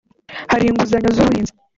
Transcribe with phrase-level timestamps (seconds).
[0.51, 1.53] Hari inguzanyo z’ubuhinzi